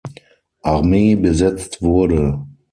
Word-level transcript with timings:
Armee 0.63 1.13
besetzt 1.15 1.79
wurde. 1.83 2.43